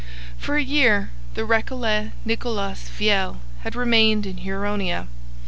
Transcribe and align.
For 0.35 0.57
a 0.57 0.63
year 0.63 1.11
the 1.35 1.45
Recollet 1.45 2.13
Nicolas 2.25 2.89
Viel 2.89 3.37
had 3.59 3.75
remained 3.75 4.25
in 4.25 4.37
Huronia. 4.37 5.05